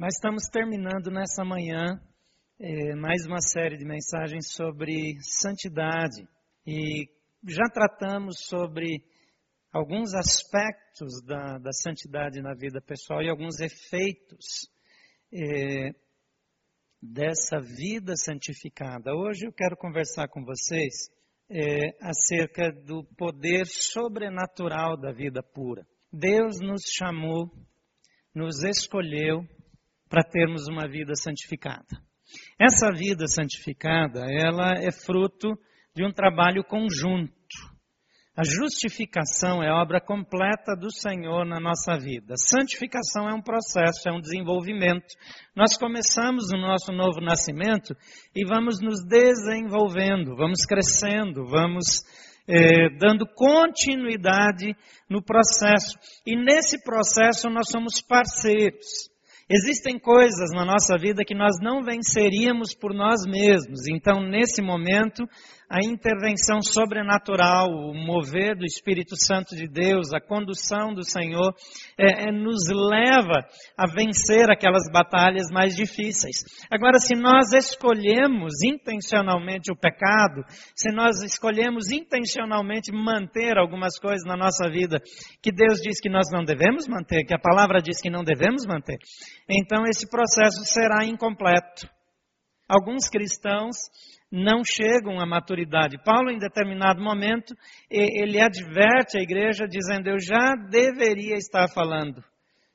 [0.00, 2.00] Nós estamos terminando nessa manhã
[2.58, 6.26] eh, mais uma série de mensagens sobre santidade
[6.66, 7.06] e
[7.46, 9.04] já tratamos sobre
[9.70, 14.70] alguns aspectos da, da santidade na vida pessoal e alguns efeitos
[15.34, 15.90] eh,
[17.02, 19.14] dessa vida santificada.
[19.14, 21.10] Hoje eu quero conversar com vocês
[21.50, 25.86] eh, acerca do poder sobrenatural da vida pura.
[26.10, 27.50] Deus nos chamou,
[28.34, 29.46] nos escolheu
[30.10, 31.86] para termos uma vida santificada.
[32.60, 35.56] Essa vida santificada, ela é fruto
[35.94, 37.32] de um trabalho conjunto.
[38.36, 42.34] A justificação é obra completa do Senhor na nossa vida.
[42.36, 45.14] Santificação é um processo, é um desenvolvimento.
[45.54, 47.94] Nós começamos o nosso novo nascimento
[48.34, 52.02] e vamos nos desenvolvendo, vamos crescendo, vamos
[52.48, 54.74] eh, dando continuidade
[55.08, 55.98] no processo.
[56.24, 59.09] E nesse processo nós somos parceiros.
[59.52, 63.88] Existem coisas na nossa vida que nós não venceríamos por nós mesmos.
[63.88, 65.24] Então, nesse momento,
[65.70, 71.54] a intervenção sobrenatural, o mover do Espírito Santo de Deus, a condução do Senhor,
[71.96, 73.46] é, é, nos leva
[73.78, 76.42] a vencer aquelas batalhas mais difíceis.
[76.68, 80.42] Agora, se nós escolhemos intencionalmente o pecado,
[80.74, 85.00] se nós escolhemos intencionalmente manter algumas coisas na nossa vida
[85.40, 88.66] que Deus diz que nós não devemos manter, que a palavra diz que não devemos
[88.66, 88.98] manter,
[89.48, 91.99] então esse processo será incompleto.
[92.70, 93.76] Alguns cristãos
[94.30, 95.98] não chegam à maturidade.
[96.04, 97.52] Paulo, em determinado momento,
[97.90, 102.22] ele adverte a igreja dizendo: Eu já deveria estar falando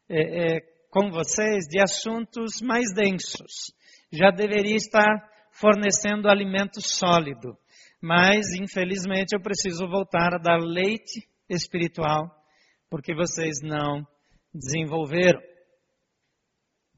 [0.09, 0.59] é, é,
[0.91, 3.73] com vocês de assuntos mais densos,
[4.11, 5.23] já deveria estar
[5.53, 7.57] fornecendo alimento sólido,
[8.01, 12.29] mas infelizmente eu preciso voltar a dar leite espiritual,
[12.89, 14.05] porque vocês não
[14.53, 15.54] desenvolveram.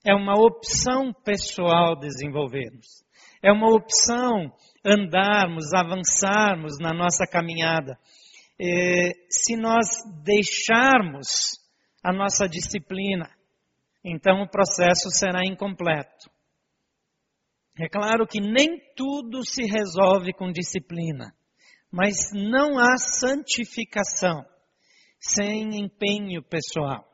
[0.07, 3.03] É uma opção pessoal desenvolvermos.
[3.43, 4.53] É uma opção
[4.85, 7.99] andarmos, avançarmos na nossa caminhada.
[8.57, 9.85] É, se nós
[10.23, 11.27] deixarmos
[12.01, 13.29] a nossa disciplina,
[14.01, 16.31] então o processo será incompleto.
[17.77, 21.35] É claro que nem tudo se resolve com disciplina,
[21.91, 24.45] mas não há santificação
[25.19, 27.06] sem empenho pessoal.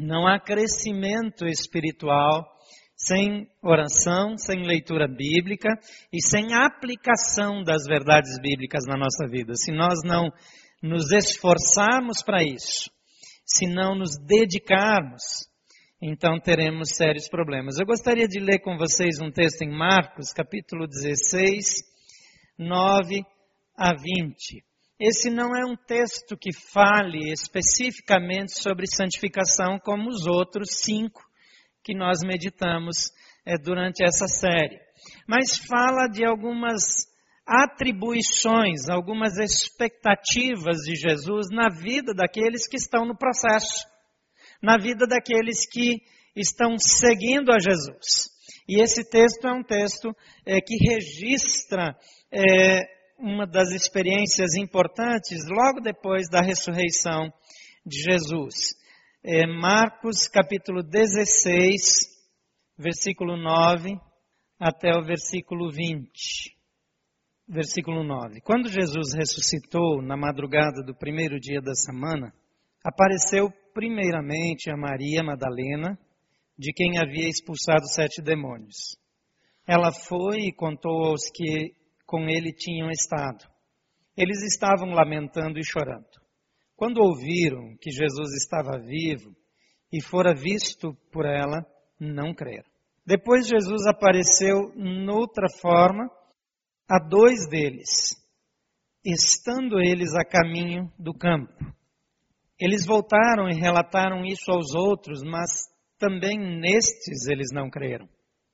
[0.00, 2.46] Não há crescimento espiritual
[2.96, 5.68] sem oração, sem leitura bíblica
[6.12, 9.54] e sem aplicação das verdades bíblicas na nossa vida.
[9.54, 10.30] Se nós não
[10.80, 12.90] nos esforçarmos para isso,
[13.44, 15.48] se não nos dedicarmos,
[16.00, 17.78] então teremos sérios problemas.
[17.78, 21.82] Eu gostaria de ler com vocês um texto em Marcos, capítulo 16,
[22.56, 23.22] 9
[23.76, 24.67] a 20.
[25.00, 31.22] Esse não é um texto que fale especificamente sobre santificação como os outros cinco
[31.84, 33.12] que nós meditamos
[33.46, 34.80] é, durante essa série.
[35.26, 36.82] Mas fala de algumas
[37.46, 43.86] atribuições, algumas expectativas de Jesus na vida daqueles que estão no processo,
[44.60, 46.02] na vida daqueles que
[46.34, 48.36] estão seguindo a Jesus.
[48.68, 50.14] E esse texto é um texto
[50.44, 51.96] é, que registra
[52.32, 57.32] é, uma das experiências importantes logo depois da ressurreição
[57.84, 58.78] de Jesus
[59.24, 61.74] é Marcos capítulo 16,
[62.78, 63.98] versículo 9
[64.58, 66.56] até o versículo 20.
[67.48, 68.40] Versículo 9.
[68.42, 72.32] Quando Jesus ressuscitou na madrugada do primeiro dia da semana,
[72.84, 75.98] apareceu primeiramente a Maria Madalena,
[76.56, 78.96] de quem havia expulsado sete demônios.
[79.66, 81.74] Ela foi e contou aos que
[82.08, 83.44] com ele tinham estado.
[84.16, 86.08] Eles estavam lamentando e chorando.
[86.74, 89.36] Quando ouviram que Jesus estava vivo
[89.92, 91.64] e fora visto por ela,
[92.00, 92.68] não creram.
[93.06, 96.10] Depois Jesus apareceu noutra forma
[96.88, 98.16] a dois deles,
[99.04, 101.52] estando eles a caminho do campo.
[102.58, 105.50] Eles voltaram e relataram isso aos outros, mas
[105.98, 108.08] também nestes eles não creram.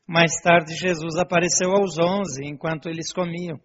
[0.06, 3.58] Mais tarde Jesus apareceu aos onze enquanto eles comiam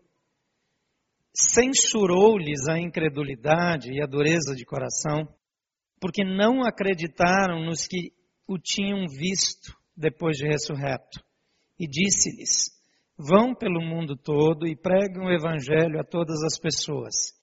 [1.33, 5.27] censurou-lhes a incredulidade e a dureza de coração,
[5.99, 8.11] porque não acreditaram nos que
[8.47, 11.23] o tinham visto depois de ressurreto.
[11.79, 12.71] E disse-lhes:
[13.17, 17.37] Vão pelo mundo todo e preguem o evangelho a todas as pessoas.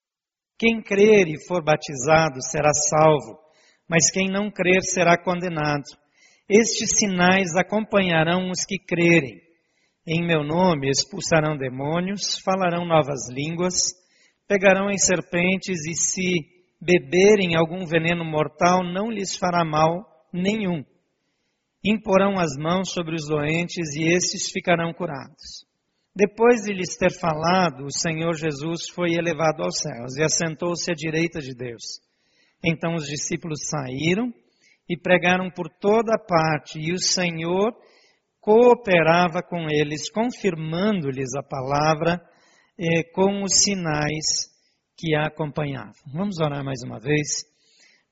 [0.59, 3.39] Quem crer e for batizado será salvo,
[3.89, 5.85] mas quem não crer será condenado.
[6.49, 9.41] Estes sinais acompanharão os que crerem.
[10.07, 13.75] Em meu nome expulsarão demônios, falarão novas línguas,
[14.47, 20.85] pegarão em serpentes e se beberem algum veneno mortal, não lhes fará mal nenhum.
[21.85, 25.65] imporão as mãos sobre os doentes e estes ficarão curados.
[26.15, 30.95] Depois de lhes ter falado, o Senhor Jesus foi elevado aos céus e assentou-se à
[30.95, 32.01] direita de Deus.
[32.65, 34.33] Então os discípulos saíram
[34.89, 37.73] e pregaram por toda parte, e o Senhor
[38.41, 42.23] cooperava com eles, confirmando-lhes a palavra
[42.79, 44.55] eh, com os sinais
[44.97, 45.93] que a acompanhavam.
[46.13, 47.45] Vamos orar mais uma vez.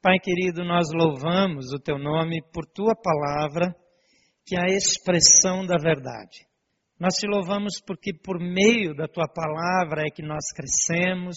[0.03, 3.75] Pai querido, nós louvamos o teu nome por tua palavra,
[4.45, 6.47] que é a expressão da verdade.
[6.99, 11.37] Nós te louvamos porque por meio da tua palavra é que nós crescemos,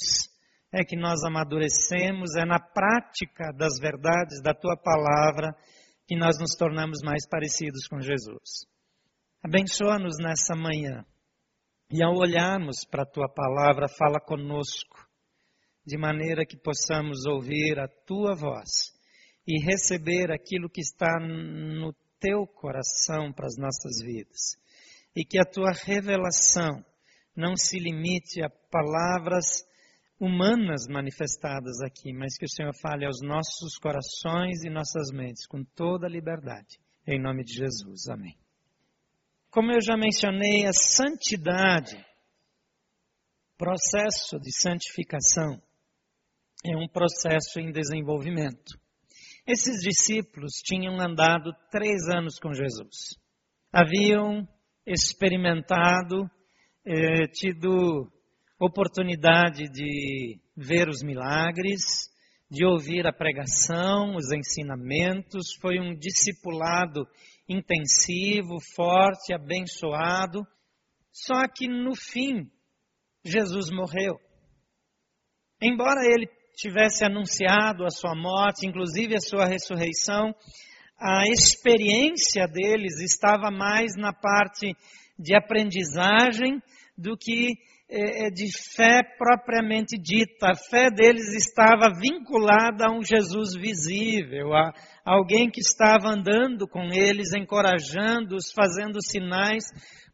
[0.71, 5.55] é que nós amadurecemos, é na prática das verdades da tua palavra
[6.07, 8.65] que nós nos tornamos mais parecidos com Jesus.
[9.43, 11.05] Abençoa-nos nessa manhã
[11.91, 15.07] e ao olharmos para a tua palavra, fala conosco,
[15.85, 18.93] de maneira que possamos ouvir a tua voz
[19.47, 24.57] e receber aquilo que está no teu coração para as nossas vidas
[25.15, 26.83] e que a tua revelação
[27.35, 29.65] não se limite a palavras
[30.19, 35.63] humanas manifestadas aqui, mas que o Senhor fale aos nossos corações e nossas mentes com
[35.63, 36.79] toda a liberdade.
[37.05, 38.07] Em nome de Jesus.
[38.09, 38.35] Amém.
[39.49, 42.03] Como eu já mencionei, a santidade,
[43.57, 45.61] processo de santificação,
[46.65, 48.77] é um processo em desenvolvimento.
[49.45, 53.15] Esses discípulos tinham andado três anos com Jesus.
[53.71, 54.47] Haviam
[54.85, 56.29] experimentado,
[56.85, 58.11] eh, tido
[58.59, 62.09] oportunidade de ver os milagres,
[62.49, 67.05] de ouvir a pregação, os ensinamentos, foi um discipulado
[67.47, 70.45] intensivo, forte, abençoado.
[71.11, 72.49] Só que no fim,
[73.23, 74.19] Jesus morreu.
[75.61, 80.33] Embora ele tivesse anunciado a sua morte, inclusive a sua ressurreição,
[80.99, 84.75] a experiência deles estava mais na parte
[85.19, 86.61] de aprendizagem
[86.97, 87.53] do que
[87.89, 90.51] é, de fé propriamente dita.
[90.51, 94.73] A fé deles estava vinculada a um Jesus visível, a
[95.05, 99.63] alguém que estava andando com eles, encorajando-os, fazendo sinais.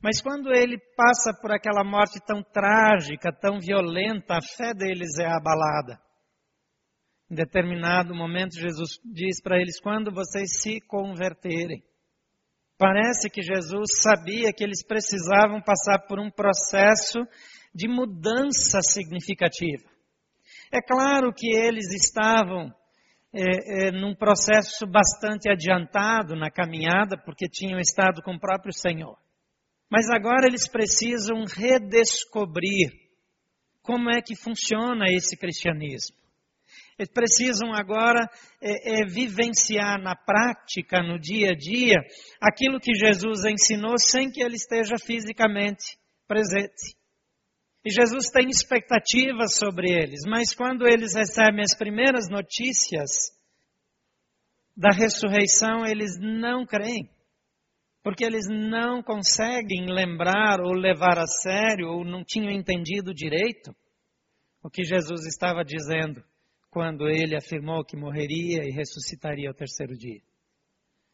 [0.01, 5.25] Mas quando ele passa por aquela morte tão trágica, tão violenta, a fé deles é
[5.25, 5.99] abalada.
[7.31, 11.83] Em determinado momento, Jesus diz para eles: quando vocês se converterem.
[12.77, 17.19] Parece que Jesus sabia que eles precisavam passar por um processo
[17.73, 19.89] de mudança significativa.
[20.71, 22.73] É claro que eles estavam
[23.33, 29.17] é, é, num processo bastante adiantado na caminhada, porque tinham estado com o próprio Senhor.
[29.89, 32.91] Mas agora eles precisam redescobrir
[33.81, 36.15] como é que funciona esse cristianismo.
[36.97, 38.29] Eles precisam agora
[38.61, 41.97] é, é, vivenciar na prática, no dia a dia,
[42.39, 45.97] aquilo que Jesus ensinou sem que ele esteja fisicamente
[46.27, 46.95] presente.
[47.85, 53.09] E Jesus tem expectativas sobre eles, mas quando eles recebem as primeiras notícias
[54.75, 57.09] da ressurreição, eles não creem.
[58.01, 63.75] Porque eles não conseguem lembrar ou levar a sério ou não tinham entendido direito
[64.61, 66.23] o que Jesus estava dizendo
[66.69, 70.21] quando ele afirmou que morreria e ressuscitaria ao terceiro dia.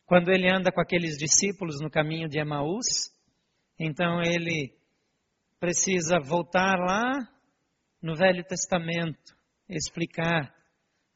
[0.06, 2.86] Quando ele anda com aqueles discípulos no caminho de Emaús,
[3.78, 4.79] então ele
[5.59, 7.11] precisa voltar lá
[8.01, 9.35] no Velho Testamento,
[9.68, 10.54] explicar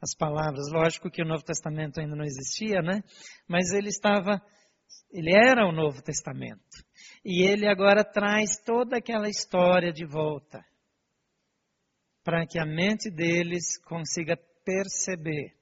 [0.01, 0.69] as palavras.
[0.71, 3.01] Lógico que o Novo Testamento ainda não existia, né?
[3.47, 4.41] Mas ele estava,
[5.12, 6.83] ele era o Novo Testamento.
[7.23, 10.63] E ele agora traz toda aquela história de volta
[12.23, 15.53] para que a mente deles consiga perceber.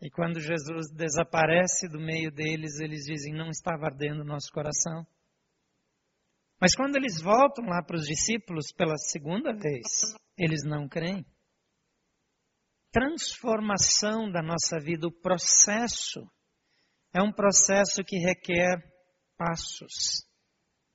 [0.00, 5.06] E quando Jesus desaparece do meio deles, eles dizem: Não estava ardendo o nosso coração?
[6.60, 9.86] Mas quando eles voltam lá para os discípulos pela segunda vez,
[10.38, 11.24] eles não creem.
[12.90, 16.26] Transformação da nossa vida, o processo,
[17.12, 18.76] é um processo que requer
[19.36, 20.26] passos,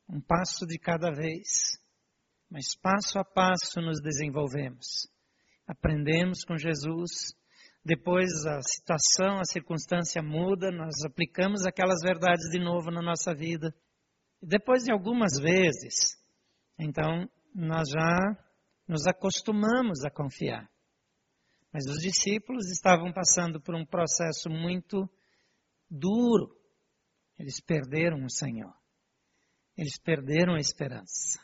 [0.10, 1.80] um passo de cada vez.
[2.50, 5.08] Mas passo a passo nos desenvolvemos.
[5.68, 7.34] Aprendemos com Jesus,
[7.84, 13.74] depois a situação, a circunstância muda, nós aplicamos aquelas verdades de novo na nossa vida.
[14.42, 16.18] Depois de algumas vezes,
[16.78, 18.18] então nós já
[18.88, 20.70] nos acostumamos a confiar.
[21.72, 25.10] Mas os discípulos estavam passando por um processo muito
[25.90, 26.60] duro.
[27.38, 28.74] Eles perderam o Senhor.
[29.78, 31.40] Eles perderam a esperança.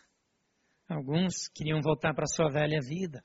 [0.90, 3.24] Alguns queriam voltar para a sua velha vida,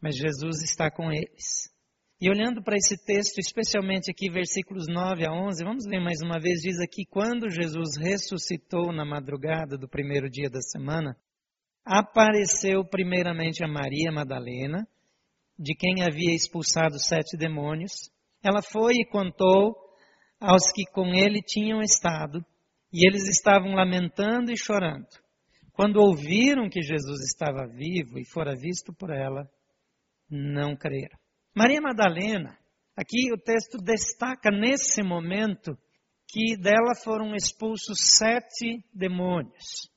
[0.00, 1.72] mas Jesus está com eles.
[2.18, 6.40] E olhando para esse texto, especialmente aqui, versículos 9 a 11, vamos ler mais uma
[6.40, 11.14] vez, diz aqui: Quando Jesus ressuscitou na madrugada do primeiro dia da semana,
[11.84, 14.88] apareceu primeiramente a Maria Madalena,
[15.58, 18.10] de quem havia expulsado sete demônios.
[18.42, 19.76] Ela foi e contou
[20.40, 22.42] aos que com ele tinham estado,
[22.90, 25.06] e eles estavam lamentando e chorando.
[25.74, 29.46] Quando ouviram que Jesus estava vivo e fora visto por ela,
[30.30, 31.25] não creram.
[31.56, 32.54] Maria Madalena,
[32.94, 35.74] aqui o texto destaca nesse momento
[36.28, 39.88] que dela foram expulsos sete demônios.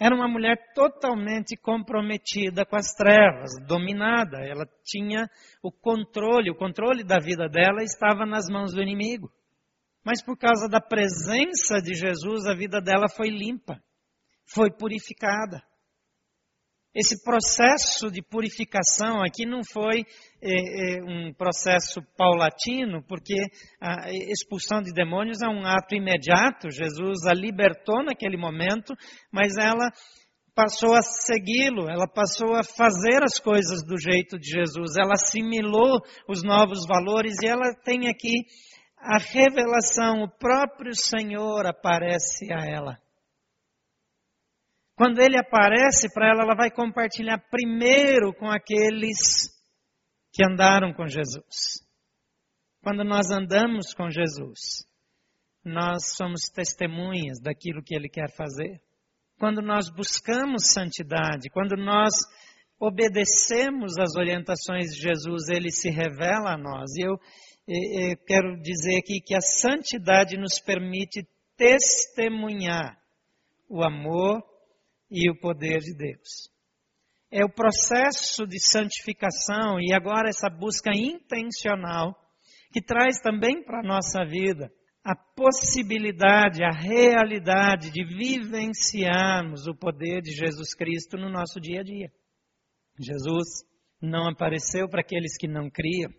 [0.00, 4.38] Era uma mulher totalmente comprometida com as trevas, dominada.
[4.38, 5.28] Ela tinha
[5.62, 9.30] o controle, o controle da vida dela estava nas mãos do inimigo.
[10.02, 13.78] Mas por causa da presença de Jesus, a vida dela foi limpa,
[14.46, 15.62] foi purificada.
[16.94, 20.04] Esse processo de purificação aqui não foi
[20.40, 23.34] é, um processo paulatino, porque
[23.80, 26.70] a expulsão de demônios é um ato imediato.
[26.70, 28.94] Jesus a libertou naquele momento,
[29.32, 29.90] mas ela
[30.54, 36.00] passou a segui-lo, ela passou a fazer as coisas do jeito de Jesus, ela assimilou
[36.28, 38.44] os novos valores e ela tem aqui
[38.96, 43.03] a revelação, o próprio Senhor aparece a ela.
[44.96, 49.18] Quando ele aparece para ela, ela vai compartilhar primeiro com aqueles
[50.32, 51.82] que andaram com Jesus.
[52.82, 54.86] Quando nós andamos com Jesus,
[55.64, 58.80] nós somos testemunhas daquilo que ele quer fazer.
[59.38, 62.12] Quando nós buscamos santidade, quando nós
[62.78, 66.90] obedecemos às orientações de Jesus, ele se revela a nós.
[66.96, 67.18] E eu,
[67.66, 72.96] eu quero dizer aqui que a santidade nos permite testemunhar
[73.68, 74.42] o amor
[75.14, 76.50] e o poder de Deus.
[77.30, 82.14] É o processo de santificação e agora essa busca intencional
[82.72, 84.72] que traz também para a nossa vida
[85.04, 91.84] a possibilidade, a realidade de vivenciarmos o poder de Jesus Cristo no nosso dia a
[91.84, 92.10] dia.
[92.98, 93.64] Jesus
[94.00, 96.10] não apareceu para aqueles que não criam,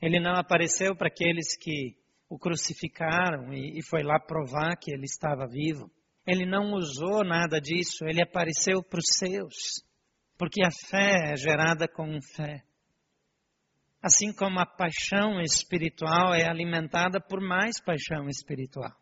[0.00, 1.96] ele não apareceu para aqueles que
[2.28, 5.90] o crucificaram e, e foi lá provar que ele estava vivo.
[6.26, 9.84] Ele não usou nada disso, ele apareceu para os seus,
[10.38, 12.62] porque a fé é gerada com fé.
[14.00, 18.92] Assim como a paixão espiritual é alimentada por mais paixão espiritual.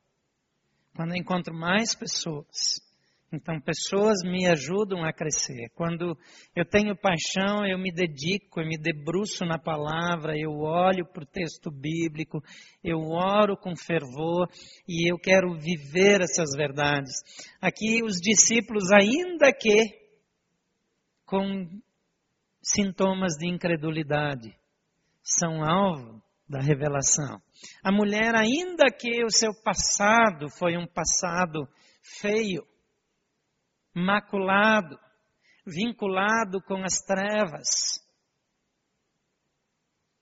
[0.94, 2.89] Quando eu encontro mais pessoas
[3.32, 5.70] então, pessoas me ajudam a crescer.
[5.76, 6.18] Quando
[6.54, 11.26] eu tenho paixão, eu me dedico, eu me debruço na palavra, eu olho para o
[11.26, 12.42] texto bíblico,
[12.82, 14.48] eu oro com fervor
[14.88, 17.12] e eu quero viver essas verdades.
[17.60, 20.00] Aqui, os discípulos, ainda que
[21.24, 21.68] com
[22.60, 24.52] sintomas de incredulidade,
[25.22, 27.40] são alvo da revelação.
[27.84, 31.68] A mulher, ainda que o seu passado foi um passado
[32.02, 32.66] feio,
[33.94, 34.98] maculado,
[35.66, 37.68] vinculado com as trevas.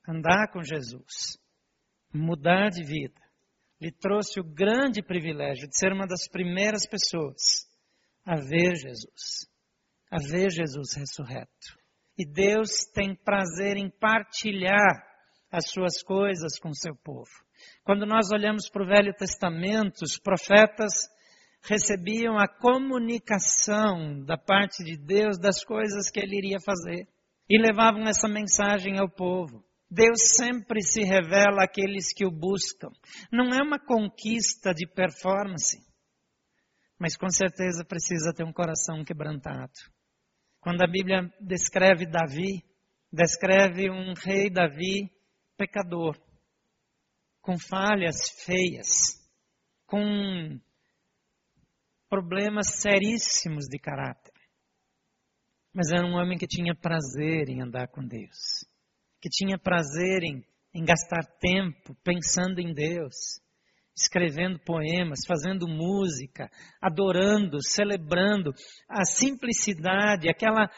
[0.06, 1.38] Andar com Jesus,
[2.12, 3.20] mudar de vida,
[3.80, 7.68] lhe trouxe o grande privilégio de ser uma das primeiras pessoas
[8.24, 9.46] a ver Jesus,
[10.10, 11.78] a ver Jesus ressurreto.
[12.16, 15.06] E Deus tem prazer em partilhar
[15.50, 17.30] as suas coisas com o seu povo.
[17.84, 20.92] Quando nós olhamos para o Velho Testamento, os profetas
[21.62, 27.08] recebiam a comunicação da parte de Deus das coisas que ele iria fazer
[27.48, 29.64] e levavam essa mensagem ao povo.
[29.90, 32.90] Deus sempre se revela àqueles que o buscam.
[33.32, 35.78] Não é uma conquista de performance,
[36.98, 39.72] mas com certeza precisa ter um coração quebrantado.
[40.60, 42.62] Quando a Bíblia descreve Davi,
[43.10, 45.10] descreve um rei Davi
[45.56, 46.16] pecador,
[47.40, 48.88] com falhas feias,
[49.86, 50.60] com
[52.08, 54.32] problemas seríssimos de caráter.
[55.72, 58.64] Mas era um homem que tinha prazer em andar com Deus,
[59.20, 63.40] que tinha prazer em, em gastar tempo pensando em Deus,
[63.94, 66.50] escrevendo poemas, fazendo música,
[66.80, 68.52] adorando, celebrando
[68.88, 70.70] a simplicidade, aquela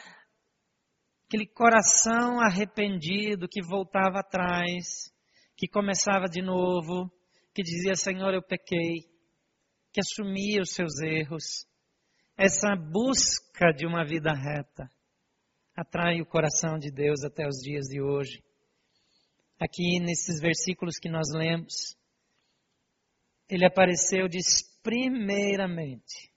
[1.31, 5.09] aquele coração arrependido que voltava atrás,
[5.55, 7.09] que começava de novo,
[7.53, 9.10] que dizia: Senhor, eu pequei,
[9.91, 11.65] que assumia os seus erros,
[12.37, 14.89] essa busca de uma vida reta,
[15.75, 18.41] atrai o coração de Deus até os dias de hoje.
[19.59, 21.95] Aqui nesses versículos que nós lemos,
[23.49, 26.31] ele apareceu, diz, primeiramente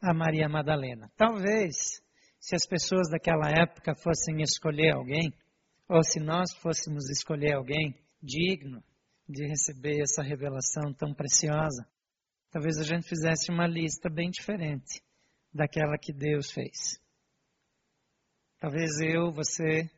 [0.00, 1.10] a Maria Madalena.
[1.16, 2.00] Talvez,
[2.40, 5.32] se as pessoas daquela época fossem escolher alguém,
[5.88, 8.82] ou se nós fôssemos escolher alguém digno
[9.28, 11.86] de receber essa revelação tão preciosa,
[12.50, 15.02] talvez a gente fizesse uma lista bem diferente
[15.52, 17.00] daquela que Deus fez.
[18.58, 19.88] Talvez eu, você,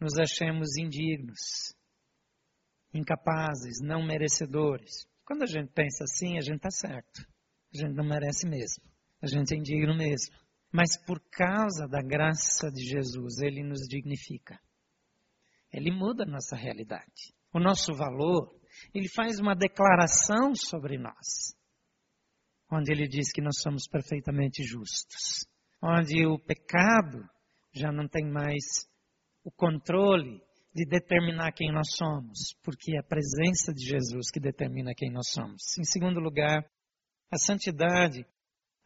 [0.00, 1.74] nos achemos indignos,
[2.92, 5.06] incapazes, não merecedores.
[5.24, 7.22] Quando a gente pensa assim, a gente está certo.
[7.72, 8.84] A gente não merece mesmo.
[9.20, 10.34] A gente é indigno mesmo.
[10.70, 14.58] Mas por causa da graça de Jesus, Ele nos dignifica.
[15.72, 17.32] Ele muda a nossa realidade.
[17.52, 18.58] O nosso valor,
[18.92, 21.54] Ele faz uma declaração sobre nós.
[22.72, 25.44] Onde Ele diz que nós somos perfeitamente justos.
[25.82, 27.22] Onde o pecado
[27.74, 28.88] já não tem mais
[29.44, 30.40] o controle
[30.74, 35.28] de determinar quem nós somos, porque é a presença de Jesus que determina quem nós
[35.30, 35.76] somos.
[35.78, 36.64] Em segundo lugar,
[37.30, 38.24] a santidade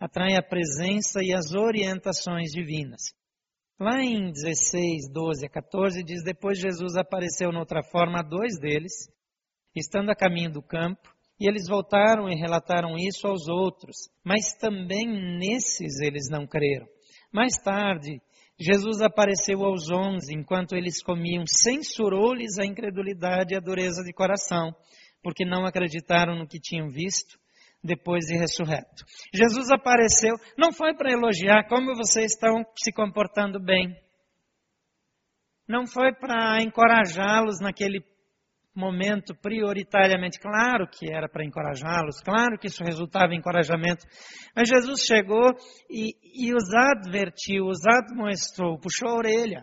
[0.00, 3.00] atrai a presença e as orientações divinas.
[3.78, 9.08] Lá em 16, 12 a 14, diz: Depois Jesus apareceu noutra forma a dois deles,
[9.76, 15.06] estando a caminho do campo, e eles voltaram e relataram isso aos outros, mas também
[15.38, 16.86] nesses eles não creram.
[17.32, 18.20] Mais tarde,
[18.58, 24.74] Jesus apareceu aos onze, enquanto eles comiam, censurou-lhes a incredulidade e a dureza de coração,
[25.22, 27.38] porque não acreditaram no que tinham visto
[27.84, 29.04] depois de ressurreto.
[29.32, 33.94] Jesus apareceu, não foi para elogiar como vocês estão se comportando bem.
[35.68, 38.00] Não foi para encorajá-los naquele
[38.78, 40.38] momento prioritariamente.
[40.38, 44.06] Claro que era para encorajá-los, claro que isso resultava em encorajamento.
[44.54, 45.54] Mas Jesus chegou
[45.90, 49.62] e, e os advertiu, os admoestou, puxou a orelha.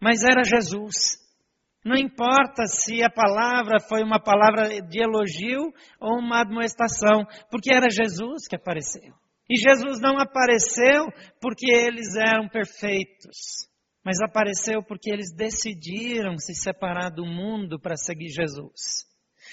[0.00, 0.94] Mas era Jesus.
[1.84, 7.88] Não importa se a palavra foi uma palavra de elogio ou uma admoestação, porque era
[7.88, 9.14] Jesus que apareceu.
[9.50, 11.06] E Jesus não apareceu
[11.40, 13.68] porque eles eram perfeitos
[14.08, 19.06] mas apareceu porque eles decidiram se separar do mundo para seguir Jesus.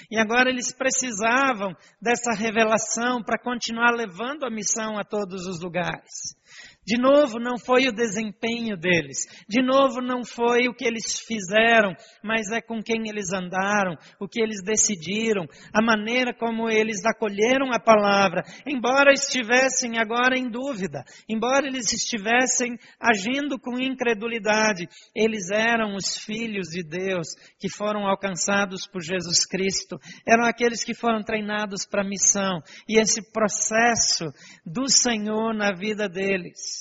[0.09, 6.37] E agora eles precisavam dessa revelação para continuar levando a missão a todos os lugares.
[6.85, 9.25] De novo, não foi o desempenho deles.
[9.50, 14.27] De novo, não foi o que eles fizeram, mas é com quem eles andaram, o
[14.27, 21.03] que eles decidiram, a maneira como eles acolheram a palavra, embora estivessem agora em dúvida,
[21.27, 28.85] embora eles estivessem agindo com incredulidade, eles eram os filhos de Deus que foram alcançados
[28.85, 34.25] por Jesus Cristo, eram aqueles que foram treinados para a missão, e esse processo
[34.63, 36.75] do Senhor na vida deles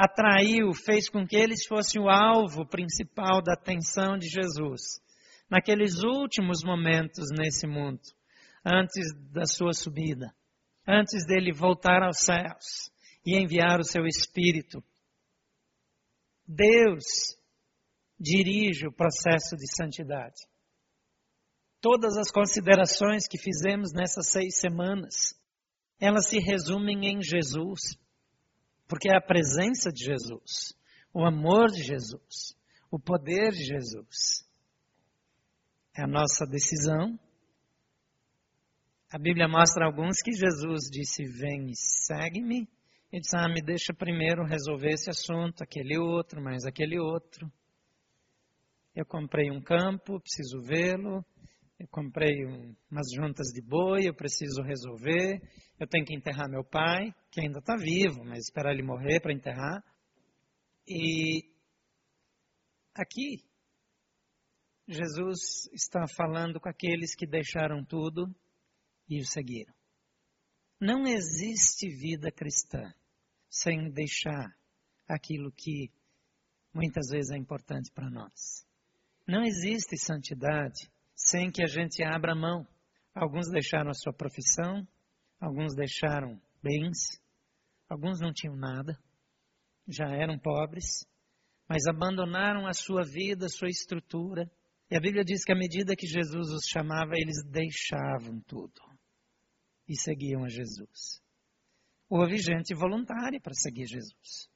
[0.00, 4.98] atraiu, fez com que eles fossem o alvo principal da atenção de Jesus
[5.50, 8.00] naqueles últimos momentos nesse mundo,
[8.64, 10.32] antes da sua subida,
[10.88, 12.90] antes dele voltar aos céus
[13.26, 14.82] e enviar o seu Espírito.
[16.46, 17.36] Deus
[18.18, 20.48] dirige o processo de santidade.
[21.80, 25.34] Todas as considerações que fizemos nessas seis semanas,
[26.00, 27.98] elas se resumem em Jesus.
[28.90, 30.76] Porque é a presença de Jesus,
[31.14, 32.58] o amor de Jesus,
[32.90, 34.44] o poder de Jesus.
[35.96, 37.16] É a nossa decisão.
[39.08, 42.68] A Bíblia mostra alguns que Jesus disse: Vem e segue-me.
[43.12, 47.48] E disse: Ah, me deixa primeiro resolver esse assunto, aquele outro, mais aquele outro.
[48.92, 51.24] Eu comprei um campo, preciso vê-lo.
[51.80, 55.40] Eu comprei um, umas juntas de boi, eu preciso resolver.
[55.78, 59.32] Eu tenho que enterrar meu pai, que ainda está vivo, mas esperar ele morrer para
[59.32, 59.82] enterrar.
[60.86, 61.42] E
[62.94, 63.42] aqui,
[64.86, 68.26] Jesus está falando com aqueles que deixaram tudo
[69.08, 69.72] e o seguiram.
[70.78, 72.92] Não existe vida cristã
[73.48, 74.54] sem deixar
[75.08, 75.90] aquilo que
[76.74, 78.66] muitas vezes é importante para nós.
[79.26, 80.90] Não existe santidade
[81.26, 82.66] sem que a gente abra mão.
[83.14, 84.86] Alguns deixaram a sua profissão,
[85.40, 87.20] alguns deixaram bens,
[87.88, 88.98] alguns não tinham nada,
[89.88, 91.04] já eram pobres,
[91.68, 94.50] mas abandonaram a sua vida, a sua estrutura.
[94.90, 98.80] E a Bíblia diz que à medida que Jesus os chamava, eles deixavam tudo
[99.88, 101.20] e seguiam a Jesus.
[102.08, 104.48] Houve gente voluntária para seguir Jesus.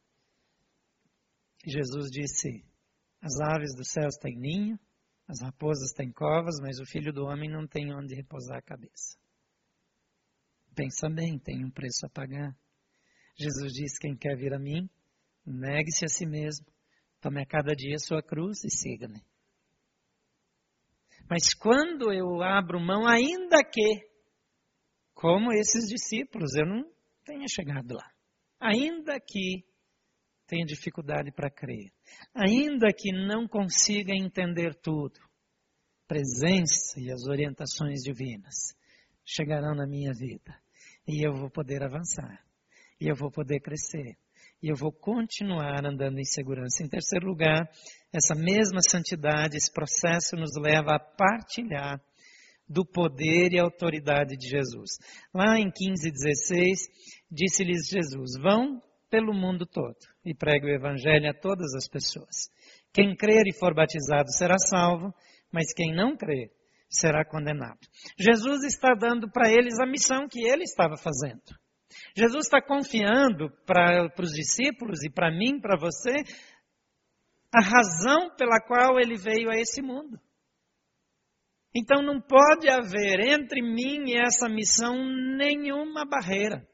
[1.64, 2.64] Jesus disse:
[3.20, 4.79] As aves do céu têm ninho,
[5.26, 9.18] as raposas têm covas, mas o filho do homem não tem onde repousar a cabeça.
[10.74, 12.54] Pensa bem, tem um preço a pagar.
[13.38, 14.88] Jesus disse: Quem quer vir a mim,
[15.46, 16.66] negue-se a si mesmo,
[17.20, 19.24] tome a cada dia sua cruz e siga-me.
[21.28, 24.06] Mas quando eu abro mão, ainda que,
[25.14, 26.84] como esses discípulos, eu não
[27.24, 28.10] tenha chegado lá,
[28.60, 29.64] ainda que
[30.46, 31.92] tenho dificuldade para crer.
[32.35, 35.18] Ainda que não consiga entender tudo,
[36.07, 38.74] presença e as orientações divinas
[39.24, 40.54] chegarão na minha vida
[41.07, 42.40] e eu vou poder avançar,
[43.00, 44.16] e eu vou poder crescer,
[44.62, 46.83] e eu vou continuar andando em segurança.
[46.83, 47.68] Em terceiro lugar,
[48.12, 52.00] essa mesma santidade, esse processo nos leva a partilhar
[52.66, 54.92] do poder e autoridade de Jesus.
[55.35, 56.88] Lá em 15:16,
[57.30, 62.50] disse-lhes Jesus: Vão pelo mundo todo e pregue o evangelho a todas as pessoas.
[62.92, 65.12] Quem crer e for batizado será salvo,
[65.52, 66.50] mas quem não crer
[66.88, 67.80] será condenado.
[68.18, 71.42] Jesus está dando para eles a missão que ele estava fazendo.
[72.16, 76.12] Jesus está confiando para os discípulos e para mim, para você,
[77.52, 80.18] a razão pela qual ele veio a esse mundo.
[81.74, 84.94] Então não pode haver entre mim e essa missão
[85.36, 86.66] nenhuma barreira.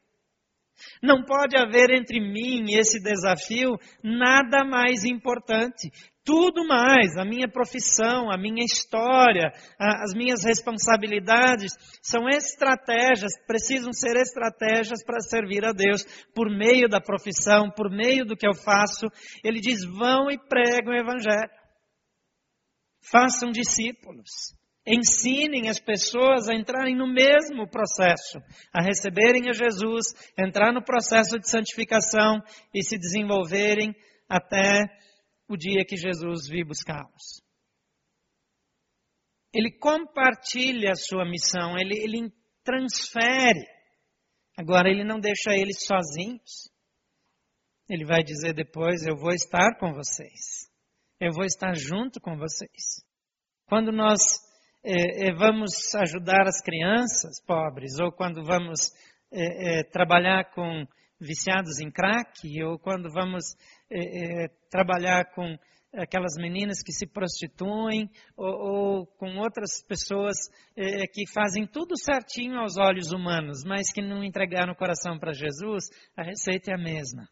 [1.03, 5.91] Não pode haver entre mim e esse desafio nada mais importante.
[6.23, 14.17] Tudo mais, a minha profissão, a minha história, as minhas responsabilidades, são estratégias, precisam ser
[14.17, 19.07] estratégias para servir a Deus por meio da profissão, por meio do que eu faço.
[19.43, 21.51] Ele diz: vão e pregam o Evangelho.
[23.03, 24.60] Façam discípulos.
[24.87, 28.39] Ensinem as pessoas a entrarem no mesmo processo,
[28.73, 30.07] a receberem a Jesus,
[30.39, 32.41] entrar no processo de santificação
[32.75, 33.95] e se desenvolverem
[34.29, 34.87] até
[35.49, 37.43] o dia que Jesus vir buscá-los.
[39.53, 42.33] Ele compartilha a sua missão, ele, ele
[42.65, 43.67] transfere.
[44.57, 46.71] Agora, ele não deixa eles sozinhos.
[47.89, 50.71] Ele vai dizer depois: Eu vou estar com vocês.
[51.19, 53.05] Eu vou estar junto com vocês.
[53.67, 54.21] Quando nós
[54.83, 58.93] é, é, vamos ajudar as crianças pobres, ou quando vamos
[59.31, 60.87] é, trabalhar com
[61.21, 63.45] viciados em crack, ou quando vamos
[63.91, 65.57] é, é, trabalhar com
[65.93, 70.37] aquelas meninas que se prostituem, ou, ou com outras pessoas
[70.77, 75.33] é, que fazem tudo certinho aos olhos humanos, mas que não entregaram o coração para
[75.33, 75.85] Jesus,
[76.17, 77.29] a receita é a mesma.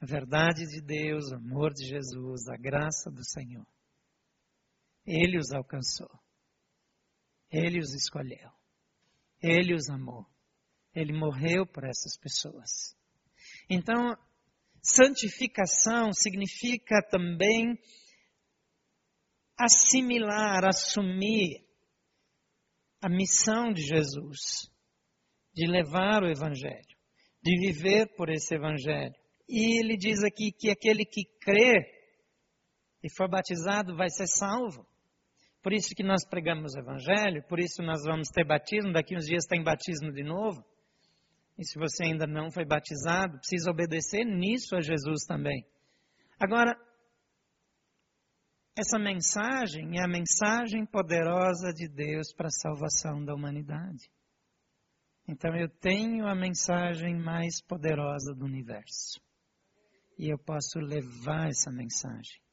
[0.00, 3.66] A verdade de Deus, o amor de Jesus, a graça do Senhor.
[5.04, 6.08] Ele os alcançou.
[7.50, 8.50] Ele os escolheu.
[9.42, 10.26] Ele os amou.
[10.94, 12.96] Ele morreu por essas pessoas.
[13.70, 14.16] Então,
[14.82, 17.78] santificação significa também
[19.56, 21.64] assimilar, assumir
[23.00, 24.70] a missão de Jesus,
[25.52, 26.96] de levar o Evangelho,
[27.42, 29.14] de viver por esse Evangelho.
[29.48, 31.98] E ele diz aqui que aquele que crê
[33.02, 34.86] e for batizado vai ser salvo.
[35.68, 39.26] Por isso que nós pregamos o Evangelho, por isso nós vamos ter batismo, daqui uns
[39.26, 40.64] dias tem batismo de novo.
[41.58, 45.62] E se você ainda não foi batizado, precisa obedecer nisso a Jesus também.
[46.40, 46.74] Agora,
[48.74, 54.10] essa mensagem é a mensagem poderosa de Deus para a salvação da humanidade.
[55.28, 59.20] Então eu tenho a mensagem mais poderosa do universo.
[60.18, 62.47] E eu posso levar essa mensagem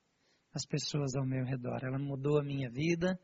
[0.56, 1.84] às pessoas ao meu redor.
[1.84, 3.20] Ela mudou a minha vida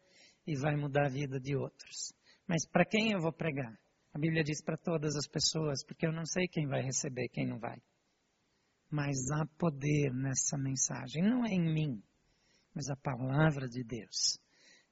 [0.45, 2.13] e vai mudar a vida de outros.
[2.45, 3.73] Mas para quem eu vou pregar?
[4.13, 7.47] A Bíblia diz para todas as pessoas, porque eu não sei quem vai receber, quem
[7.47, 7.81] não vai.
[8.89, 11.23] Mas há poder nessa mensagem.
[11.23, 12.03] Não é em mim,
[12.75, 14.37] mas a palavra de Deus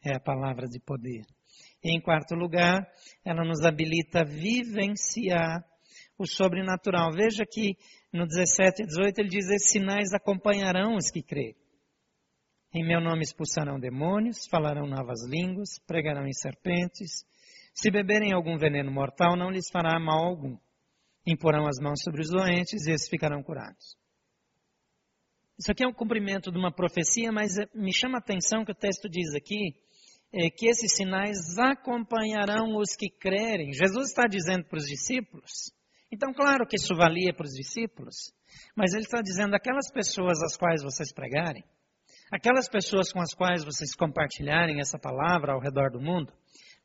[0.02, 1.26] é a palavra de poder.
[1.84, 2.90] E em quarto lugar,
[3.26, 5.62] ela nos habilita a vivenciar
[6.18, 7.12] o sobrenatural.
[7.12, 7.76] Veja que
[8.14, 11.69] no 17 e 18 ele diz: Esses sinais acompanharão os que crerem.
[12.72, 17.26] Em meu nome expulsarão demônios, falarão novas línguas, pregarão em serpentes.
[17.74, 20.56] Se beberem algum veneno mortal, não lhes fará mal algum.
[21.26, 23.98] Imporão as mãos sobre os doentes e esses ficarão curados.
[25.58, 28.72] Isso aqui é um cumprimento de uma profecia, mas eh, me chama a atenção que
[28.72, 29.76] o texto diz aqui
[30.32, 33.74] é, que esses sinais acompanharão os que crerem.
[33.74, 35.74] Jesus está dizendo para os discípulos.
[36.12, 38.32] Então, claro que isso valia para os discípulos,
[38.76, 41.64] mas ele está dizendo aquelas pessoas às quais vocês pregarem,
[42.32, 46.32] aquelas pessoas com as quais vocês compartilharem essa palavra ao redor do mundo,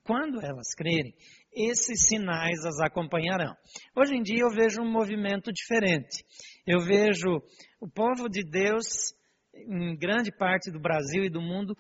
[0.04, 1.14] quando elas crerem,
[1.52, 3.54] esses sinais as acompanharão.
[3.96, 6.22] Hoje em dia eu vejo um movimento diferente.
[6.66, 7.42] Eu vejo
[7.80, 9.14] o povo de Deus,
[9.54, 11.74] em grande parte do Brasil e do mundo,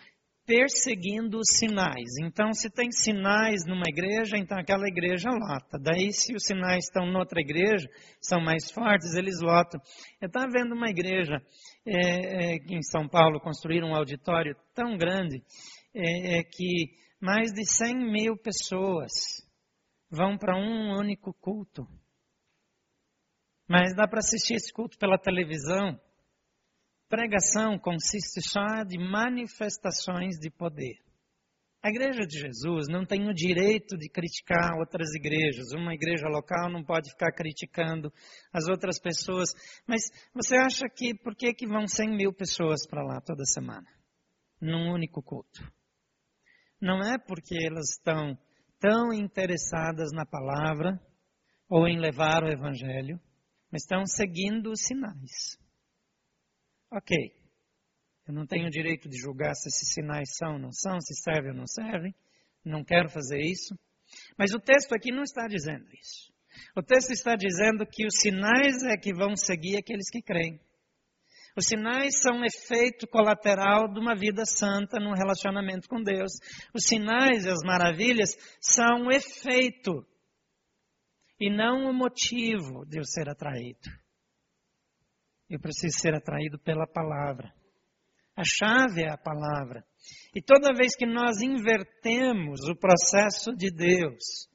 [0.46, 2.18] perseguindo os sinais.
[2.20, 5.78] Então, se tem sinais numa igreja, então aquela igreja lota.
[5.80, 7.88] Daí, se os sinais estão noutra igreja,
[8.20, 9.80] são mais fortes, eles lotam.
[10.20, 11.40] Eu estava vendo uma igreja
[11.86, 15.42] é, é, em São Paulo construir um auditório tão grande
[15.94, 19.12] é, é que mais de 100 mil pessoas
[20.10, 21.86] vão para um único culto.
[23.68, 25.98] Mas dá para assistir esse culto pela televisão.
[27.08, 31.03] Pregação consiste só de manifestações de poder.
[31.84, 35.70] A igreja de Jesus não tem o direito de criticar outras igrejas.
[35.76, 38.10] Uma igreja local não pode ficar criticando
[38.50, 39.50] as outras pessoas.
[39.86, 43.86] Mas você acha que por que, que vão 100 mil pessoas para lá toda semana?
[44.58, 45.60] Num único culto.
[46.80, 48.34] Não é porque elas estão
[48.80, 50.98] tão interessadas na palavra
[51.68, 53.20] ou em levar o evangelho,
[53.70, 55.58] mas estão seguindo os sinais.
[56.90, 57.43] Ok.
[58.26, 61.14] Eu não tenho o direito de julgar se esses sinais são ou não são, se
[61.22, 62.14] servem ou não servem.
[62.64, 63.78] Não quero fazer isso.
[64.38, 66.32] Mas o texto aqui não está dizendo isso.
[66.76, 70.60] O texto está dizendo que os sinais é que vão seguir aqueles que creem.
[71.56, 76.32] Os sinais são efeito colateral de uma vida santa num relacionamento com Deus.
[76.74, 80.04] Os sinais e as maravilhas são efeito
[81.38, 83.88] e não o motivo de eu ser atraído.
[85.48, 87.52] Eu preciso ser atraído pela palavra.
[88.36, 89.84] A chave é a palavra.
[90.34, 94.48] E toda vez que nós invertemos o processo de Deus,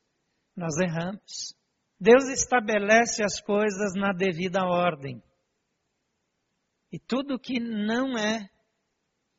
[0.56, 1.56] nós erramos.
[2.00, 5.22] Deus estabelece as coisas na devida ordem.
[6.92, 8.50] E tudo que não é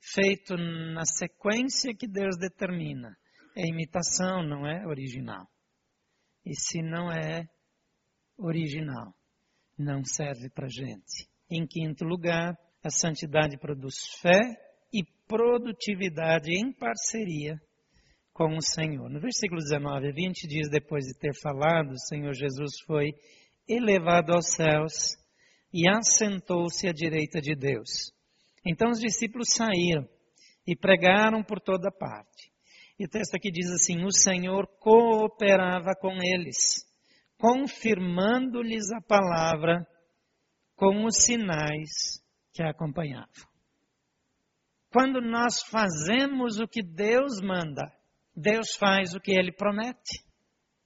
[0.01, 3.17] feito na sequência que Deus determina
[3.57, 5.47] é imitação, não é original.
[6.45, 7.45] E se não é
[8.39, 9.15] original,
[9.79, 11.29] não serve para gente.
[11.51, 14.41] Em quinto lugar, a santidade produz fé
[14.93, 17.61] e produtividade em parceria
[18.33, 19.11] com o Senhor.
[19.11, 23.13] No versículo 19 a 20 diz, depois de ter falado, o Senhor Jesus foi
[23.69, 25.17] elevado aos céus
[25.73, 28.13] e assentou-se à direita de Deus.
[28.67, 30.09] Então os discípulos saíram
[30.67, 32.51] e pregaram por toda parte.
[32.99, 36.85] E o texto aqui diz assim: O Senhor cooperava com eles,
[37.39, 39.87] confirmando-lhes a palavra
[40.77, 42.21] com os sinais
[42.53, 43.49] que a acompanhavam.
[44.93, 47.93] Quando nós fazemos o que Deus manda,
[48.35, 50.25] Deus faz o que Ele promete.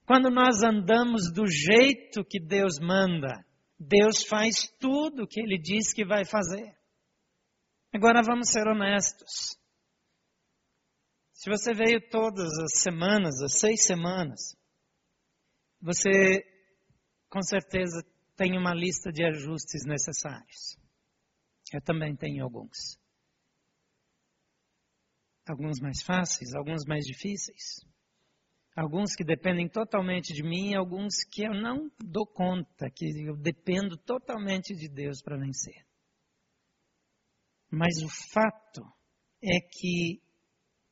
[0.05, 3.43] Quando nós andamos do jeito que Deus manda,
[3.79, 6.75] Deus faz tudo o que Ele diz que vai fazer.
[7.91, 9.57] Agora vamos ser honestos.
[11.33, 14.55] Se você veio todas as semanas, as seis semanas,
[15.81, 16.43] você
[17.29, 18.03] com certeza
[18.35, 20.77] tem uma lista de ajustes necessários.
[21.73, 22.97] Eu também tenho alguns.
[25.47, 27.85] Alguns mais fáceis, alguns mais difíceis.
[28.75, 33.95] Alguns que dependem totalmente de mim, alguns que eu não dou conta, que eu dependo
[33.97, 35.85] totalmente de Deus para vencer.
[37.71, 38.81] Mas o fato
[39.41, 40.21] é que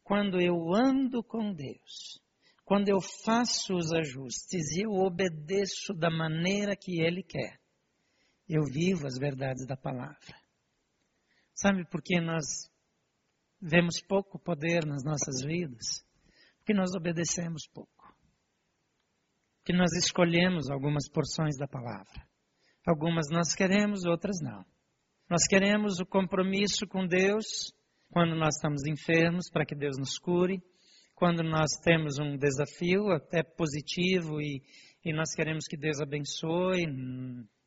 [0.01, 2.21] quando eu ando com Deus,
[2.63, 7.59] quando eu faço os ajustes e eu obedeço da maneira que Ele quer,
[8.47, 10.42] eu vivo as verdades da palavra.
[11.63, 12.43] Sabe por que nós
[13.61, 16.03] vemos pouco poder nas nossas vidas?
[16.57, 18.13] Porque nós obedecemos pouco.
[19.63, 22.27] Que nós escolhemos algumas porções da palavra.
[22.85, 24.65] Algumas nós queremos, outras não.
[25.29, 27.45] Nós queremos o compromisso com Deus
[28.09, 30.61] quando nós estamos enfermos, para que Deus nos cure.
[31.15, 34.61] Quando nós temos um desafio, até positivo, e,
[35.05, 36.85] e nós queremos que Deus abençoe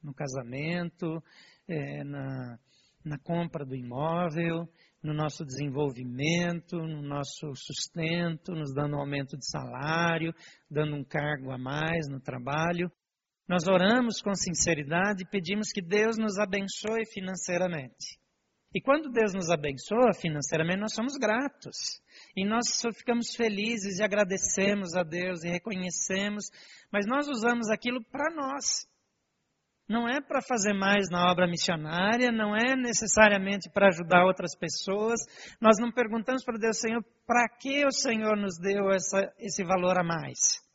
[0.02, 1.24] no casamento,
[1.66, 2.58] é, na,
[3.06, 4.68] na compra do imóvel,
[5.00, 10.34] no nosso desenvolvimento, no nosso sustento, nos dando um aumento de salário,
[10.68, 12.90] dando um cargo a mais no trabalho.
[13.48, 18.18] Nós oramos com sinceridade e pedimos que Deus nos abençoe financeiramente.
[18.74, 22.02] E quando Deus nos abençoa financeiramente, nós somos gratos.
[22.36, 22.66] E nós
[22.98, 26.46] ficamos felizes e agradecemos a Deus e reconhecemos,
[26.92, 28.84] mas nós usamos aquilo para nós.
[29.88, 35.20] Não é para fazer mais na obra missionária, não é necessariamente para ajudar outras pessoas.
[35.60, 39.96] Nós não perguntamos para Deus, Senhor, para que o Senhor nos deu essa, esse valor
[39.96, 40.66] a mais?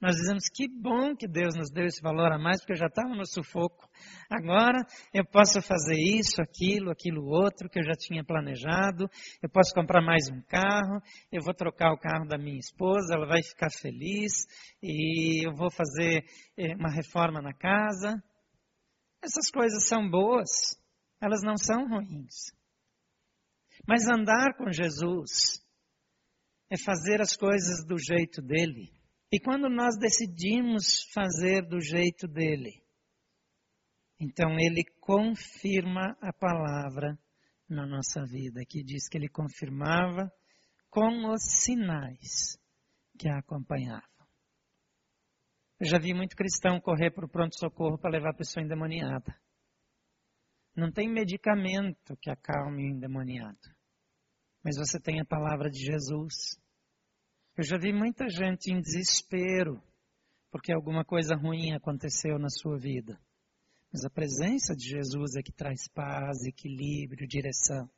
[0.00, 2.88] Nós dizemos que bom que Deus nos deu esse valor a mais, porque eu já
[2.88, 3.88] estava no sufoco.
[4.30, 9.08] Agora eu posso fazer isso, aquilo, aquilo outro que eu já tinha planejado.
[9.42, 11.00] Eu posso comprar mais um carro.
[11.32, 14.32] Eu vou trocar o carro da minha esposa, ela vai ficar feliz.
[14.82, 16.24] E eu vou fazer
[16.58, 18.22] eh, uma reforma na casa.
[19.24, 20.78] Essas coisas são boas,
[21.18, 22.52] elas não são ruins.
[23.88, 25.64] Mas andar com Jesus
[26.70, 28.92] é fazer as coisas do jeito dele.
[29.32, 32.84] E quando nós decidimos fazer do jeito dele,
[34.20, 37.18] então ele confirma a palavra
[37.66, 40.30] na nossa vida, que diz que ele confirmava
[40.90, 42.58] com os sinais
[43.18, 44.13] que a acompanhavam.
[45.80, 49.34] Eu já vi muito cristão correr para o pronto-socorro para levar a pessoa endemoniada.
[50.76, 53.74] Não tem medicamento que acalme o endemoniado.
[54.62, 56.58] Mas você tem a palavra de Jesus.
[57.56, 59.82] Eu já vi muita gente em desespero
[60.50, 63.20] porque alguma coisa ruim aconteceu na sua vida.
[63.92, 67.90] Mas a presença de Jesus é que traz paz, equilíbrio, direção.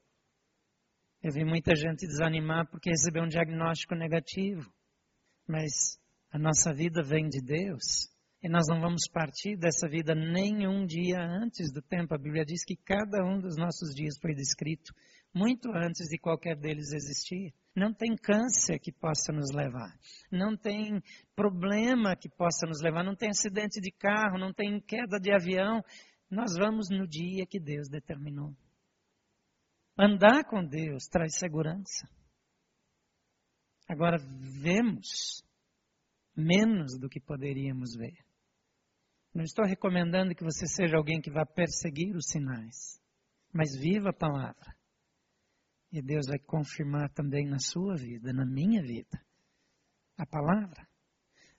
[1.22, 4.70] Eu vi muita gente desanimar porque recebeu um diagnóstico negativo.
[5.46, 5.98] Mas
[6.36, 8.10] a nossa vida vem de Deus.
[8.42, 12.14] E nós não vamos partir dessa vida nem um dia antes do tempo.
[12.14, 14.92] A Bíblia diz que cada um dos nossos dias foi descrito
[15.34, 17.54] muito antes de qualquer deles existir.
[17.74, 19.98] Não tem câncer que possa nos levar.
[20.30, 21.02] Não tem
[21.34, 23.02] problema que possa nos levar.
[23.02, 25.82] Não tem acidente de carro, não tem queda de avião.
[26.30, 28.54] Nós vamos no dia que Deus determinou.
[29.98, 32.06] Andar com Deus traz segurança.
[33.88, 35.45] Agora, vemos
[36.36, 38.16] menos do que poderíamos ver.
[39.34, 43.00] Não estou recomendando que você seja alguém que vá perseguir os sinais,
[43.52, 44.74] mas viva a palavra.
[45.92, 49.20] E Deus vai confirmar também na sua vida, na minha vida,
[50.16, 50.86] a palavra.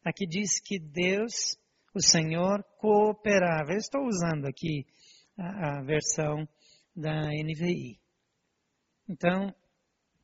[0.03, 1.57] Aqui diz que Deus,
[1.93, 3.71] o Senhor, cooperava.
[3.71, 4.85] Eu estou usando aqui
[5.37, 6.47] a, a versão
[6.95, 7.99] da NVI.
[9.07, 9.53] Então,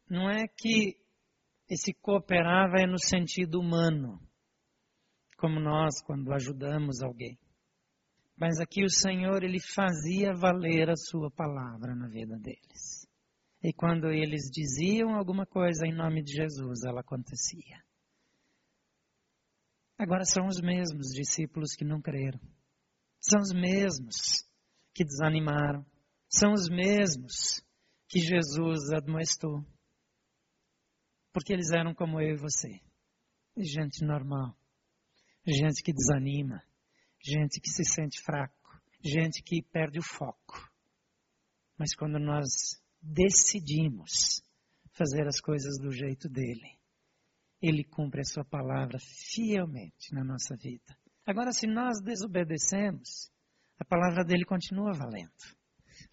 [0.09, 0.97] não é que
[1.69, 4.19] esse cooperava é no sentido humano,
[5.43, 7.37] como nós quando ajudamos alguém.
[8.37, 13.05] Mas aqui o Senhor, ele fazia valer a sua palavra na vida deles.
[13.61, 17.83] E quando eles diziam alguma coisa em nome de Jesus, ela acontecia.
[19.97, 22.39] Agora são os mesmos discípulos que não creram.
[23.19, 24.47] São os mesmos
[24.93, 25.85] que desanimaram.
[26.29, 27.61] São os mesmos
[28.07, 29.61] que Jesus admoestou.
[31.33, 32.79] Porque eles eram como eu e você.
[33.57, 34.57] Gente normal.
[35.45, 36.63] Gente que desanima.
[37.21, 38.81] Gente que se sente fraco.
[39.03, 40.71] Gente que perde o foco.
[41.77, 44.41] Mas quando nós decidimos
[44.93, 46.77] fazer as coisas do jeito dele,
[47.61, 50.97] ele cumpre a sua palavra fielmente na nossa vida.
[51.25, 53.29] Agora, se nós desobedecemos,
[53.79, 55.31] a palavra dele continua valendo.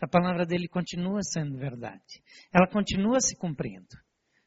[0.00, 2.22] A palavra dele continua sendo verdade.
[2.52, 3.96] Ela continua se cumprindo.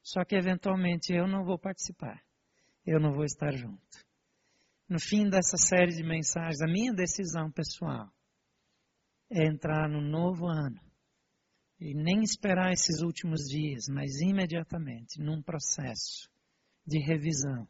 [0.01, 2.21] Só que eventualmente eu não vou participar.
[2.85, 4.02] Eu não vou estar junto.
[4.89, 8.11] No fim dessa série de mensagens, a minha decisão pessoal
[9.31, 10.79] é entrar no novo ano
[11.79, 16.29] e nem esperar esses últimos dias, mas imediatamente num processo
[16.85, 17.67] de revisão,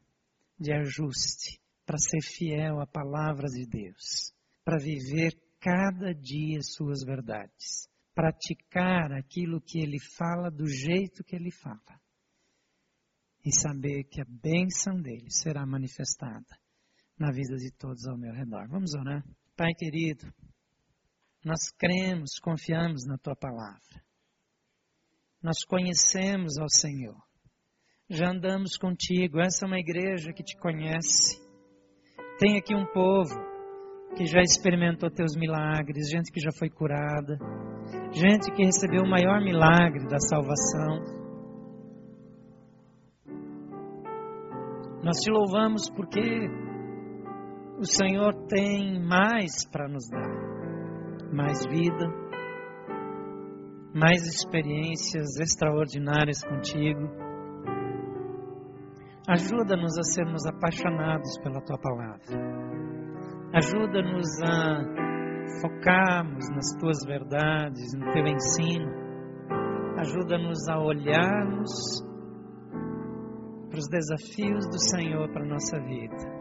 [0.60, 7.88] de ajuste, para ser fiel à palavra de Deus, para viver cada dia suas verdades,
[8.13, 12.02] praticar aquilo que ele fala do jeito que ele fala
[13.45, 16.62] e saber que a bênção dele será manifestada
[17.17, 18.67] na vida de todos ao meu redor.
[18.69, 19.23] Vamos orar.
[19.56, 20.32] Pai querido,
[21.45, 24.02] nós cremos, confiamos na tua palavra.
[25.41, 27.21] Nós conhecemos ao Senhor.
[28.10, 29.39] Já andamos contigo.
[29.39, 31.41] Essa é uma igreja que te conhece.
[32.39, 33.36] Tem aqui um povo
[34.15, 37.38] que já experimentou teus milagres, gente que já foi curada,
[38.12, 41.23] gente que recebeu o maior milagre da salvação.
[45.04, 46.19] Nós te louvamos porque
[47.84, 52.08] o Senhor tem mais para nos dar, mais vida,
[53.93, 57.02] mais experiências extraordinárias contigo.
[59.28, 62.24] Ajuda-nos a sermos apaixonados pela tua palavra
[63.54, 64.82] Ajuda-nos a
[65.62, 68.91] focarmos nas tuas verdades, no teu ensino.
[69.98, 72.02] Ajuda-nos a olharmos
[73.69, 76.33] para os desafios do Senhor para a nossa vida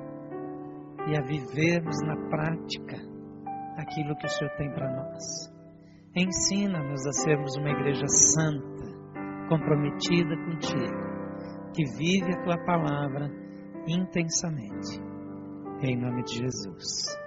[1.08, 2.96] e a vivermos na prática
[3.76, 5.52] aquilo que o Senhor tem para nós.
[6.14, 13.30] Ensina-nos a sermos uma igreja santa, comprometida contigo, que vive a tua palavra
[13.86, 15.00] intensamente.
[15.82, 17.21] Em nome de Jesus.